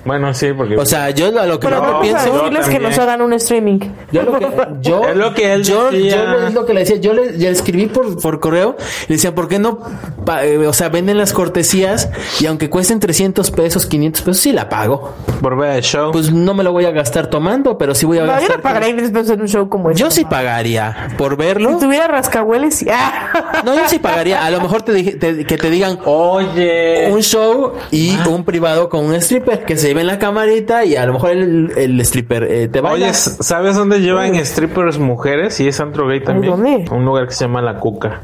Bueno, 0.08 0.34
sí, 0.34 0.48
porque. 0.56 0.76
O 0.76 0.84
sea, 0.86 1.10
yo 1.10 1.30
lo, 1.30 1.46
lo 1.46 1.60
que 1.60 1.68
Pero 1.68 1.84
a 1.84 2.00
pienso. 2.00 2.32
decirles 2.32 2.68
que 2.68 2.78
nos 2.80 2.98
hagan 2.98 3.20
un 3.22 3.32
streaming. 3.34 3.78
Yo 4.10 4.22
lo 4.22 4.38
que 4.38 4.46
yo, 4.80 5.04
Es 5.08 5.16
lo 5.16 5.34
que 5.34 5.52
él 5.52 5.62
yo, 5.62 5.90
decía. 5.90 6.16
yo 6.24 6.38
le- 6.40 6.46
es 6.48 6.54
lo 6.54 6.64
que 6.66 6.74
le 6.74 6.80
decía, 6.80 6.96
yo 6.96 7.12
le, 7.12 7.32
le 7.32 7.50
escribí 7.50 7.86
por, 7.86 8.20
por 8.20 8.40
correo, 8.40 8.76
le 9.06 9.14
decía, 9.16 9.34
¿por 9.34 9.46
qué 9.48 9.58
no, 9.58 9.78
pa- 10.24 10.44
eh, 10.44 10.66
o 10.66 10.72
sea, 10.72 10.88
venden 10.88 11.18
las 11.18 11.32
cortesías 11.32 12.08
y 12.40 12.46
aunque 12.46 12.68
cuesten 12.70 12.98
300 13.00 13.50
pesos, 13.50 13.86
500 13.86 14.22
pesos, 14.22 14.38
sí 14.42 14.52
la 14.52 14.68
pago? 14.68 15.14
por 15.42 15.56
ver 15.56 15.76
el 15.76 15.82
show. 15.82 16.10
Pues 16.10 16.32
no 16.32 16.52
me 16.54 16.64
lo 16.64 16.72
voy 16.72 16.84
a 16.86 16.90
gastar 16.90 17.28
tomando, 17.28 17.78
pero 17.78 17.94
sí 17.94 18.06
voy 18.06 18.18
a 18.18 18.24
No, 18.24 18.40
yo 18.40 18.48
no 18.48 18.60
pagaría 18.60 18.88
ir 18.88 19.02
después 19.02 19.30
en 19.30 19.40
un 19.40 19.46
show 19.46 19.68
como 19.68 19.90
este. 19.90 20.02
Yo 20.02 20.10
sí 20.10 20.24
pagaría 20.24 21.10
por 21.16 21.36
verlo. 21.36 21.74
Si 21.74 21.84
tuviera 21.84 22.08
rascahueles. 22.08 22.84
Ah. 22.90 23.62
No, 23.64 23.74
yo 23.76 23.82
sí 23.86 23.98
pagaría. 24.00 24.44
A 24.44 24.50
lo 24.50 24.60
mejor 24.60 24.82
te 24.82 24.92
dije, 24.92 25.12
te- 25.12 25.44
que 25.44 25.56
te 25.58 25.70
digan 25.70 25.98
Oye. 26.04 27.08
un 27.12 27.22
show 27.22 27.74
y 27.90 28.16
Ah. 28.16 28.28
un 28.28 28.44
privado 28.44 28.88
con 28.88 29.04
un 29.04 29.14
stripper 29.16 29.64
que 29.64 29.76
se 29.76 29.94
lleve 29.98 30.00
en 30.02 30.06
la 30.06 30.18
camarita 30.18 30.84
y 30.84 30.96
a 30.96 31.06
lo 31.06 31.14
mejor 31.14 31.30
el, 31.30 31.72
el 31.76 32.00
stripper 32.00 32.44
eh, 32.44 32.68
te 32.68 32.80
baila. 32.80 33.06
Oye, 33.06 33.14
¿sabes 33.14 33.76
dónde 33.76 34.00
llevan 34.00 34.34
strippers 34.44 34.98
mujeres? 34.98 35.58
Y 35.60 35.68
es 35.68 35.80
antro 35.80 36.06
gay 36.06 36.22
también. 36.22 36.52
¿dónde? 36.52 36.84
Un 36.90 37.04
lugar 37.04 37.26
que 37.26 37.34
se 37.34 37.44
llama 37.44 37.62
La 37.62 37.78
Cuca. 37.78 38.22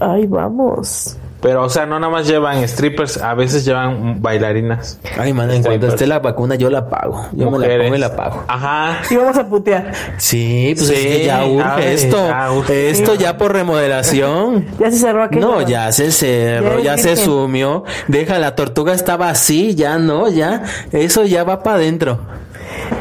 Ay, 0.00 0.26
vamos. 0.26 1.16
Pero, 1.44 1.62
o 1.62 1.68
sea, 1.68 1.84
no 1.84 2.00
nada 2.00 2.10
más 2.10 2.26
llevan 2.26 2.66
strippers, 2.66 3.18
a 3.18 3.34
veces 3.34 3.66
llevan 3.66 4.22
bailarinas. 4.22 4.98
Ay, 5.18 5.34
man, 5.34 5.50
en 5.50 5.62
cuanto 5.62 5.88
esté 5.88 6.06
la 6.06 6.18
vacuna, 6.20 6.54
yo 6.54 6.70
la 6.70 6.88
pago. 6.88 7.28
Yo 7.32 7.50
me 7.50 7.58
la 7.58 7.68
pongo 7.84 7.96
y 7.96 7.98
la 7.98 8.16
pago. 8.16 8.44
Ajá. 8.48 9.02
Y 9.10 9.16
vamos 9.16 9.36
a 9.36 9.46
putear. 9.46 9.92
Sí, 10.16 10.72
pues 10.74 10.88
es 10.88 10.98
Sí, 10.98 11.04
que 11.04 11.24
ya 11.26 11.44
urge 11.44 11.92
esto. 11.92 12.16
ya 12.28 12.50
urge. 12.50 12.88
Esto 12.88 13.14
ya 13.14 13.36
por 13.36 13.52
remodelación. 13.52 14.64
Ya 14.78 14.90
se 14.90 14.96
cerró 14.98 15.24
aquello. 15.24 15.46
No, 15.46 15.60
ya 15.60 15.92
se 15.92 16.10
cerró, 16.10 16.78
Ya 16.78 16.96
ya 16.96 17.02
se 17.02 17.16
sumió. 17.16 17.84
Deja, 18.08 18.38
la 18.38 18.54
tortuga 18.54 18.94
estaba 18.94 19.28
así, 19.28 19.74
ya 19.74 19.98
no, 19.98 20.30
ya. 20.30 20.62
Eso 20.92 21.24
ya 21.24 21.44
va 21.44 21.62
para 21.62 21.76
adentro. 21.76 22.20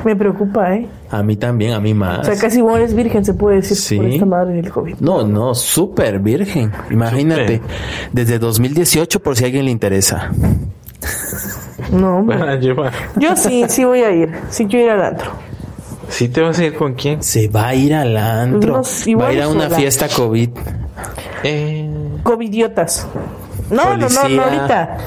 Me 0.04 0.16
preocupa, 0.16 0.74
¿eh? 0.76 0.88
A 1.12 1.24
mí 1.24 1.36
también, 1.38 1.74
a 1.74 1.80
mí 1.80 1.94
más. 1.94 2.20
O 2.20 2.24
sea, 2.24 2.36
casi 2.38 2.62
mueres 2.62 2.94
virgen, 2.94 3.24
se 3.24 3.34
puede 3.34 3.58
decir, 3.58 3.78
Sí. 3.78 3.96
por 3.98 4.06
esta 4.06 4.26
madre 4.26 4.54
del 4.56 4.70
COVID. 4.72 4.96
No, 5.00 5.26
no, 5.26 5.54
súper 5.56 6.20
virgen. 6.20 6.72
Imagínate. 6.90 7.58
Súper. 7.58 7.72
Desde 8.12 8.40
2018, 8.40 9.20
por 9.22 9.36
si 9.38 9.44
a 9.44 9.48
alguien 9.48 9.66
le 9.66 9.72
interesa. 9.72 10.32
No, 11.92 12.18
hombre. 12.18 12.38
Van 12.38 12.50
a 12.50 12.56
llevar. 12.56 12.92
Yo 13.18 13.36
sí, 13.36 13.66
sí 13.68 13.84
voy 13.84 14.02
a 14.02 14.12
ir. 14.12 14.32
Sí 14.50 14.66
quiero 14.66 14.86
ir 14.86 14.92
al 14.92 15.04
antro. 15.04 15.32
¿Sí 16.10 16.30
te 16.30 16.42
vas 16.42 16.60
a 16.60 16.66
ir 16.66 16.76
con 16.76 16.94
quién? 16.94 17.24
Se 17.24 17.48
va 17.48 17.68
a 17.70 17.76
ir 17.76 17.94
al 17.94 18.16
antro. 18.18 18.82
Igual 19.06 19.26
va 19.28 19.30
a 19.32 19.34
ir 19.34 19.42
a 19.42 19.48
una 19.50 19.64
sola. 19.66 19.76
fiesta 19.78 20.08
COVID. 20.10 20.50
Eh, 21.44 21.90
Covidiotas. 22.24 23.08
No, 23.72 23.98
no, 23.98 24.08
no, 24.10 24.30
no, 24.30 24.44
ahorita. 24.44 24.98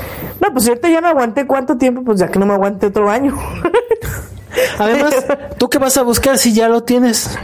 No, 0.40 0.52
pues 0.52 0.68
ahorita 0.68 0.88
ya 0.88 1.00
no 1.00 1.08
aguanté 1.08 1.46
cuánto 1.46 1.76
tiempo, 1.76 2.02
pues 2.04 2.18
ya 2.18 2.28
que 2.28 2.38
no 2.38 2.46
me 2.46 2.54
aguante 2.54 2.86
otro 2.86 3.08
año. 3.10 3.34
Además, 4.78 5.14
¿tú 5.58 5.68
qué 5.68 5.78
vas 5.78 5.96
a 5.96 6.02
buscar 6.02 6.38
si 6.38 6.52
ya 6.52 6.68
lo 6.68 6.82
tienes? 6.82 7.38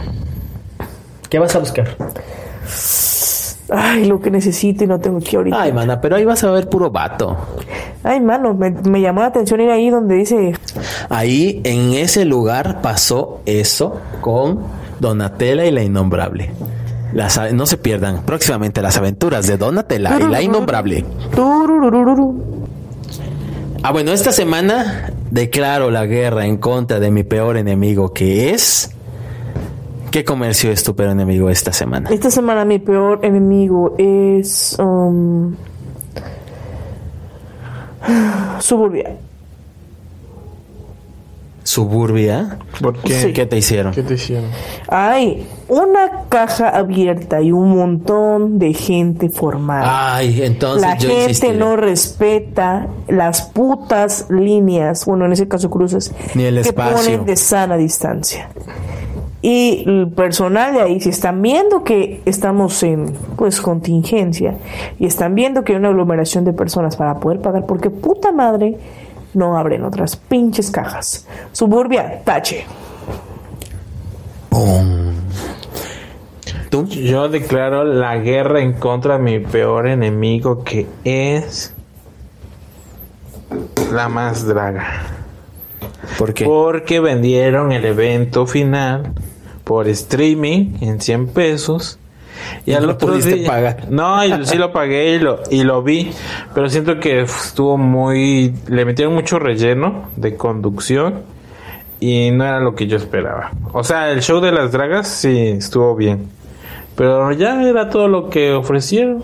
¿Qué 1.29 1.39
vas 1.39 1.55
a 1.55 1.59
buscar? 1.59 1.95
Ay, 3.69 4.05
lo 4.05 4.19
que 4.19 4.29
necesito 4.29 4.83
y 4.83 4.87
no 4.87 4.99
tengo 4.99 5.19
que 5.19 5.35
ahorita. 5.37 5.59
Ay, 5.59 5.73
mana, 5.73 5.99
pero 5.99 6.15
ahí 6.15 6.25
vas 6.25 6.43
a 6.43 6.51
ver 6.51 6.69
puro 6.69 6.91
vato. 6.91 7.35
Ay, 8.03 8.19
mano, 8.19 8.53
me, 8.53 8.69
me 8.69 9.01
llamó 9.01 9.21
la 9.21 9.27
atención 9.27 9.61
ir 9.61 9.71
ahí 9.71 9.89
donde 9.89 10.15
dice 10.15 10.53
Ahí, 11.09 11.61
en 11.63 11.93
ese 11.93 12.25
lugar, 12.25 12.81
pasó 12.81 13.41
eso 13.45 13.99
con 14.21 14.59
Donatella 14.99 15.65
y 15.65 15.71
la 15.71 15.81
Innombrable. 15.81 16.51
Las, 17.13 17.53
no 17.53 17.65
se 17.65 17.77
pierdan 17.77 18.23
próximamente 18.23 18.81
las 18.81 18.97
aventuras 18.97 19.47
de 19.47 19.57
Donatella 19.57 20.19
y 20.19 20.23
la 20.23 20.41
Innombrable. 20.41 21.05
Ah, 23.81 23.91
bueno, 23.91 24.11
esta 24.11 24.31
semana 24.31 25.11
declaro 25.33 25.89
la 25.89 26.05
guerra 26.05 26.45
en 26.45 26.57
contra 26.57 26.99
de 26.99 27.09
mi 27.09 27.23
peor 27.23 27.57
enemigo, 27.57 28.13
que 28.13 28.51
es... 28.51 28.91
¿Qué 30.11 30.23
comercio 30.23 30.69
es 30.69 30.83
tu 30.83 30.95
peor 30.95 31.09
enemigo 31.09 31.49
esta 31.49 31.73
semana? 31.73 32.11
Esta 32.11 32.29
semana 32.29 32.65
mi 32.65 32.77
peor 32.77 33.21
enemigo 33.23 33.95
es 33.97 34.77
um, 34.77 35.55
Suburbia. 38.59 39.17
Suburbia. 41.73 42.59
¿Por 42.81 42.97
qué? 42.99 43.13
Sí. 43.13 43.33
¿Qué 43.33 43.45
te 43.45 43.57
hicieron? 43.57 43.93
¿Qué 43.93 44.03
te 44.03 44.13
hicieron? 44.13 44.49
Hay 44.87 45.45
una 45.69 46.23
caja 46.29 46.69
abierta 46.69 47.41
y 47.41 47.51
un 47.51 47.75
montón 47.75 48.59
de 48.59 48.73
gente 48.73 49.29
formada. 49.29 50.15
Ay, 50.15 50.43
entonces 50.43 50.81
La 50.81 50.97
yo 50.97 51.09
gente 51.09 51.23
insistiré. 51.23 51.57
no 51.57 51.75
respeta 51.75 52.87
las 53.07 53.41
putas 53.41 54.27
líneas, 54.29 55.05
bueno, 55.05 55.25
en 55.25 55.33
ese 55.33 55.47
caso 55.47 55.69
cruces, 55.71 56.13
Ni 56.35 56.43
el 56.43 56.55
que 56.61 56.69
espacio. 56.69 56.95
ponen 56.95 57.25
de 57.25 57.35
sana 57.35 57.75
distancia. 57.75 58.49
Y 59.41 59.83
el 59.87 60.07
personal 60.15 60.73
de 60.73 60.81
ahí, 60.81 61.01
si 61.01 61.09
están 61.09 61.41
viendo 61.41 61.83
que 61.83 62.21
estamos 62.25 62.81
en 62.83 63.11
pues 63.35 63.59
contingencia 63.59 64.55
y 64.99 65.05
están 65.05 65.35
viendo 65.35 65.63
que 65.65 65.73
hay 65.73 65.79
una 65.79 65.89
aglomeración 65.89 66.45
de 66.45 66.53
personas 66.53 66.95
para 66.95 67.15
poder 67.19 67.41
pagar, 67.41 67.65
porque 67.65 67.89
puta 67.89 68.31
madre 68.31 68.77
no 69.33 69.57
abren 69.57 69.83
otras 69.83 70.15
pinches 70.15 70.71
cajas. 70.71 71.27
Suburbia, 71.51 72.21
tache. 72.23 72.65
Yo 76.81 77.29
declaro 77.29 77.83
la 77.83 78.17
guerra 78.17 78.61
en 78.61 78.73
contra 78.73 79.17
de 79.17 79.23
mi 79.23 79.39
peor 79.39 79.87
enemigo 79.87 80.63
que 80.63 80.87
es 81.03 81.73
la 83.91 84.09
más 84.09 84.47
draga. 84.47 85.03
¿Por 86.17 86.33
qué? 86.33 86.45
Porque 86.45 86.99
vendieron 86.99 87.71
el 87.71 87.85
evento 87.85 88.47
final 88.47 89.13
por 89.63 89.87
streaming 89.87 90.77
en 90.81 90.99
100 90.99 91.27
pesos. 91.27 91.99
Y 92.65 92.71
Y 92.71 92.73
al 92.73 92.85
no 92.85 92.91
otro 92.93 93.09
pudiste 93.09 93.35
día- 93.35 93.47
pagar. 93.49 93.77
No, 93.89 94.23
y 94.25 94.45
sí 94.45 94.57
lo 94.57 94.71
pagué 94.71 95.15
y 95.15 95.19
lo, 95.19 95.39
y 95.49 95.63
lo 95.63 95.81
vi. 95.83 96.11
Pero 96.53 96.69
siento 96.69 96.99
que 96.99 97.21
estuvo 97.21 97.77
muy. 97.77 98.53
Le 98.67 98.85
metieron 98.85 99.13
mucho 99.13 99.39
relleno 99.39 100.09
de 100.15 100.35
conducción. 100.35 101.21
y 101.99 102.31
no 102.31 102.43
era 102.45 102.59
lo 102.59 102.75
que 102.75 102.87
yo 102.87 102.97
esperaba. 102.97 103.51
O 103.71 103.83
sea, 103.83 104.11
el 104.11 104.21
show 104.21 104.41
de 104.41 104.51
las 104.51 104.71
dragas 104.73 105.07
sí 105.07 105.49
estuvo 105.57 105.95
bien, 105.95 106.27
pero 106.97 107.31
ya 107.31 107.61
era 107.63 107.89
todo 107.89 108.07
lo 108.09 108.29
que 108.29 108.51
ofrecieron. 108.53 109.23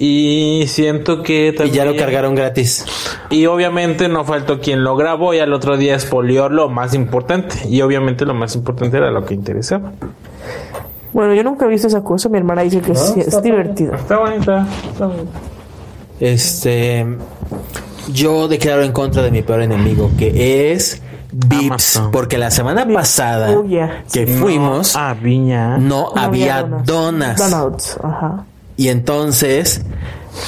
Y 0.00 0.64
siento 0.68 1.22
que 1.24 1.48
Y 1.48 1.52
también... 1.56 1.74
ya 1.76 1.84
lo 1.84 1.96
cargaron 1.96 2.34
gratis. 2.36 2.86
Y 3.30 3.46
obviamente 3.46 4.08
no 4.08 4.24
faltó 4.24 4.60
quien 4.60 4.84
lo 4.84 4.94
grabó 4.96 5.34
y 5.34 5.40
al 5.40 5.52
otro 5.52 5.76
día 5.76 5.94
expolió 5.94 6.48
lo 6.48 6.68
más 6.68 6.94
importante. 6.94 7.56
Y 7.68 7.82
obviamente 7.82 8.24
lo 8.24 8.32
más 8.32 8.54
importante 8.54 8.96
era 8.96 9.10
lo 9.10 9.24
que 9.26 9.34
interesaba. 9.34 9.90
Bueno, 11.12 11.34
yo 11.34 11.42
nunca 11.42 11.66
he 11.66 11.68
visto 11.68 11.86
esa 11.86 12.02
cosa. 12.02 12.28
Mi 12.28 12.38
hermana 12.38 12.62
dice 12.62 12.80
que 12.80 12.94
sí, 12.94 13.20
es 13.20 13.42
divertido. 13.42 13.94
Está 13.94 14.18
bonita, 14.18 14.66
está 14.90 15.06
bonita. 15.06 15.38
Este. 16.20 17.06
Yo 18.12 18.48
declaro 18.48 18.82
en 18.82 18.92
contra 18.92 19.22
de 19.22 19.30
mi 19.30 19.42
peor 19.42 19.62
enemigo, 19.62 20.10
que 20.18 20.72
es 20.72 21.02
Vips. 21.30 22.00
Porque 22.10 22.38
la 22.38 22.50
semana 22.50 22.86
pasada 22.90 23.50
Oh, 23.50 23.64
yeah. 23.64 24.02
que 24.10 24.26
fuimos, 24.26 24.96
a 24.96 25.12
Viña. 25.14 25.76
no, 25.76 26.10
había 26.16 26.62
donas. 26.62 27.50
Donuts, 27.50 27.98
ajá. 28.02 28.44
Y 28.78 28.88
entonces 28.88 29.82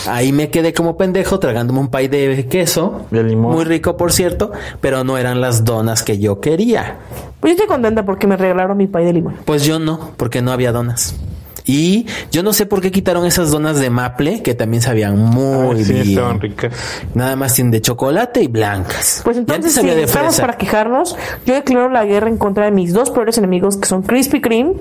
ahí 0.08 0.32
me 0.32 0.48
quedé 0.50 0.72
como 0.72 0.96
pendejo 0.96 1.38
tragándome 1.38 1.80
un 1.80 1.88
pay 1.88 2.08
de 2.08 2.46
queso. 2.48 3.02
De 3.10 3.22
limón. 3.22 3.52
Muy 3.52 3.64
rico, 3.64 3.96
por 3.98 4.12
cierto, 4.12 4.52
pero 4.80 5.04
no 5.04 5.18
eran 5.18 5.40
las 5.42 5.64
donas 5.64 6.02
que 6.02 6.18
yo 6.18 6.40
quería. 6.40 6.96
Pues 7.40 7.52
yo 7.52 7.62
estoy 7.62 7.66
contenta 7.66 8.04
porque 8.04 8.26
me 8.26 8.36
regalaron 8.36 8.76
mi 8.76 8.86
pay 8.86 9.04
de 9.04 9.12
limón. 9.12 9.36
Pues 9.44 9.64
yo 9.64 9.78
no, 9.78 10.12
porque 10.16 10.42
no 10.42 10.52
había 10.52 10.72
donas. 10.72 11.16
Y 11.64 12.06
yo 12.32 12.42
no 12.42 12.52
sé 12.52 12.66
por 12.66 12.80
qué 12.80 12.90
quitaron 12.90 13.26
esas 13.26 13.50
donas 13.50 13.78
de 13.78 13.90
maple 13.90 14.42
que 14.42 14.54
también 14.54 14.82
sabían 14.82 15.16
muy 15.16 15.84
sí, 15.84 15.92
bien. 15.92 16.08
estaban 16.08 16.40
ricas. 16.40 16.72
Nada 17.14 17.36
más 17.36 17.54
tienen 17.54 17.70
de 17.70 17.80
chocolate 17.80 18.42
y 18.42 18.48
blancas. 18.48 19.20
Pues 19.24 19.36
entonces, 19.36 19.72
si 19.74 19.86
de 19.86 20.02
estamos 20.02 20.40
para 20.40 20.56
quejarnos, 20.56 21.16
yo 21.46 21.54
declaro 21.54 21.88
la 21.88 22.04
guerra 22.04 22.28
en 22.28 22.38
contra 22.38 22.64
de 22.64 22.70
mis 22.70 22.92
dos 22.92 23.10
peores 23.10 23.38
enemigos, 23.38 23.76
que 23.76 23.86
son 23.86 24.02
Krispy 24.02 24.40
Kreme 24.40 24.72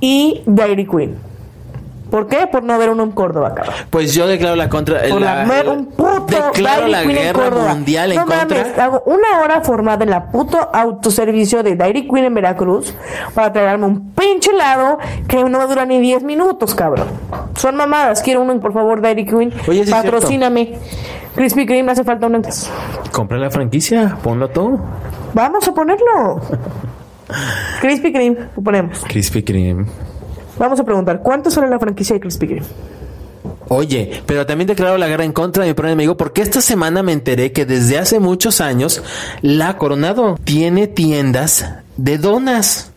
y 0.00 0.42
Dairy 0.46 0.86
Queen. 0.86 1.29
¿Por 2.10 2.26
qué? 2.26 2.46
Por 2.46 2.62
no 2.64 2.72
haber 2.74 2.90
uno 2.90 3.04
en 3.04 3.12
Córdoba, 3.12 3.54
cabrón. 3.54 3.74
Pues 3.90 4.12
yo 4.14 4.26
declaro 4.26 4.56
la 4.56 4.68
contra. 4.68 5.00
Por 5.08 5.20
la- 5.20 5.36
lamer 5.36 5.68
un 5.68 5.86
puto 5.86 6.26
declaro 6.26 6.80
Dairy 6.82 6.90
la 6.92 7.02
Queen 7.02 7.10
en 7.16 7.22
guerra 7.22 7.44
Córdoba. 7.44 7.74
mundial 7.74 8.10
en 8.12 8.18
no 8.18 8.26
contra. 8.26 8.58
Mames, 8.62 8.78
hago 8.78 9.02
una 9.06 9.40
hora 9.42 9.60
formada 9.62 10.04
en 10.04 10.10
la 10.10 10.26
puto 10.30 10.58
autoservicio 10.72 11.62
de 11.62 11.76
Dairy 11.76 12.08
Queen 12.08 12.24
en 12.26 12.34
Veracruz 12.34 12.94
para 13.34 13.52
traerme 13.52 13.86
un 13.86 14.10
pinche 14.12 14.50
helado 14.50 14.98
que 15.28 15.42
no 15.44 15.58
me 15.58 15.66
dura 15.66 15.84
ni 15.86 16.00
10 16.00 16.22
minutos, 16.24 16.74
cabrón. 16.74 17.06
Son 17.56 17.76
mamadas. 17.76 18.22
Quiero 18.22 18.42
uno, 18.42 18.58
por 18.60 18.72
favor, 18.72 19.00
Dairy 19.00 19.24
Queen. 19.24 19.52
Oye, 19.68 19.84
sí 19.84 19.90
es 19.90 19.90
Patrocíname. 19.90 20.78
Krispy 21.34 21.64
Kreme 21.64 21.92
hace 21.92 22.02
falta 22.04 22.26
uno. 22.26 22.38
en- 22.38 22.44
Compra 23.12 23.38
la 23.38 23.50
franquicia, 23.50 24.16
ponlo 24.22 24.48
tú. 24.50 24.80
Vamos 25.32 25.66
a 25.68 25.72
ponerlo. 25.72 26.40
Krispy 27.80 28.12
Kreme, 28.12 28.36
lo 28.56 28.62
ponemos. 28.62 28.98
Krispy 29.04 29.42
Kreme. 29.42 29.86
Vamos 30.60 30.78
a 30.78 30.84
preguntar, 30.84 31.22
¿cuánto 31.22 31.50
sale 31.50 31.68
la 31.68 31.78
franquicia 31.78 32.12
de 32.14 32.20
Krispy 32.20 32.46
Kreme? 32.46 32.66
Oye, 33.68 34.22
pero 34.26 34.44
también 34.44 34.68
declaro 34.68 34.98
la 34.98 35.08
guerra 35.08 35.24
en 35.24 35.32
contra 35.32 35.62
de 35.62 35.70
mi 35.70 35.74
primer 35.74 35.92
enemigo 35.92 36.18
porque 36.18 36.42
esta 36.42 36.60
semana 36.60 37.02
me 37.02 37.12
enteré 37.12 37.52
que 37.52 37.64
desde 37.64 37.98
hace 37.98 38.20
muchos 38.20 38.60
años 38.60 39.02
la 39.40 39.78
Coronado 39.78 40.38
tiene 40.44 40.86
tiendas 40.86 41.66
de 41.96 42.18
donas. 42.18 42.92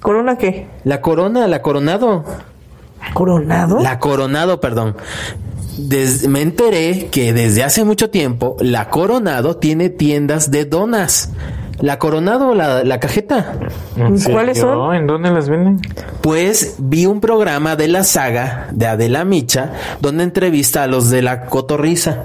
¿Corona 0.00 0.38
qué? 0.38 0.68
La 0.84 1.00
Corona, 1.00 1.48
la 1.48 1.62
Coronado. 1.62 2.24
¿Coronado? 3.12 3.80
La 3.80 3.98
Coronado, 3.98 4.60
perdón. 4.60 4.94
Des- 5.78 6.28
me 6.28 6.42
enteré 6.42 7.08
que 7.10 7.32
desde 7.32 7.64
hace 7.64 7.84
mucho 7.84 8.08
tiempo 8.10 8.56
la 8.60 8.90
Coronado 8.90 9.56
tiene 9.56 9.88
tiendas 9.90 10.52
de 10.52 10.64
donas. 10.64 11.30
La 11.84 11.98
Coronado, 11.98 12.54
la, 12.54 12.82
la 12.82 12.98
cajeta. 12.98 13.52
¿En 13.98 14.18
¿Cuáles 14.18 14.58
son? 14.58 14.94
¿En 14.94 15.06
dónde 15.06 15.30
las 15.30 15.50
venden? 15.50 15.82
Pues 16.22 16.76
vi 16.78 17.04
un 17.04 17.20
programa 17.20 17.76
de 17.76 17.88
la 17.88 18.04
saga 18.04 18.68
de 18.72 18.86
Adela 18.86 19.26
Micha 19.26 19.74
donde 20.00 20.24
entrevista 20.24 20.82
a 20.82 20.86
los 20.86 21.10
de 21.10 21.20
la 21.20 21.44
cotorriza. 21.44 22.24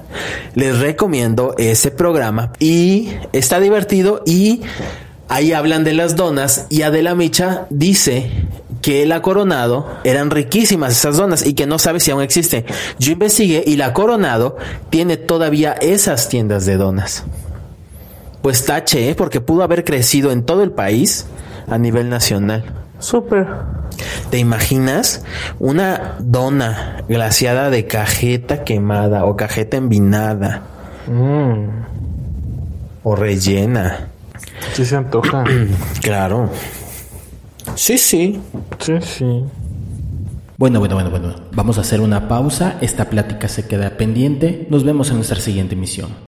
Les 0.56 0.80
recomiendo 0.80 1.56
ese 1.58 1.92
programa 1.92 2.54
y 2.58 3.10
está 3.34 3.60
divertido 3.60 4.24
y 4.25 4.62
ahí 5.28 5.51
hablan 5.51 5.84
de 5.84 5.94
las 5.94 6.16
donas 6.16 6.66
y 6.70 6.84
Adela 6.84 7.13
Micha 7.13 7.66
dice 7.70 8.32
que 8.82 9.06
la 9.06 9.22
Coronado 9.22 9.89
eran 10.06 10.32
riquísimas 10.32 10.94
esas 10.94 11.18
donas 11.18 11.46
y 11.46 11.54
que 11.54 11.68
no 11.68 11.80
sabe 11.80 12.00
si 12.00 12.12
aún 12.12 12.22
existen. 12.22 12.63
Yo 12.98 13.12
investigué 13.12 13.66
y 13.68 13.75
la 13.75 13.92
Coronado 13.92 14.56
tiene 14.89 15.18
todavía 15.18 15.74
esas 15.74 16.30
tiendas 16.30 16.66
de 16.66 16.78
donas. 16.78 17.25
Pues 18.41 18.65
tache, 18.65 19.10
¿eh? 19.10 19.15
porque 19.15 19.41
pudo 19.41 19.63
haber 19.63 19.84
crecido 19.84 20.32
en 20.32 20.43
todo 20.43 20.63
el 20.63 20.71
país 20.71 21.25
a 21.67 21.78
nivel 21.78 22.10
nacional. 22.10 22.63
Súper. 22.99 23.47
¿Te 24.30 24.38
imaginas 24.38 25.23
una 25.60 26.15
dona 26.19 27.04
glaciada 27.10 27.69
de 27.69 27.86
cajeta 27.86 28.63
quemada 28.63 29.25
o 29.25 29.36
cajeta 29.36 29.78
envinada 29.78 30.62
Mm, 31.08 31.69
o 33.04 33.15
rellena? 33.15 34.08
sí 34.73 34.86
se 34.86 34.95
antoja. 34.95 35.43
Claro. 36.02 36.49
Sí, 37.75 37.97
sí. 37.97 38.39
sí, 38.80 38.93
sí. 39.02 39.43
Bueno, 40.58 40.80
bueno, 40.80 40.95
bueno, 40.95 41.10
bueno. 41.10 41.36
Vamos 41.54 41.78
a 41.78 41.82
hacer 41.82 42.02
una 42.02 42.28
pausa. 42.28 42.78
Esta 42.82 43.06
plática 43.10 43.47
se 43.47 43.65
queda 43.67 43.91
pendiente. 43.91 44.67
Nos 44.69 44.84
vemos 44.84 45.10
en 45.10 45.15
nuestra 45.17 45.39
siguiente 45.39 45.75
emisión. 45.75 46.29